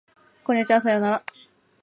[0.43, 1.23] こんにちはさようなら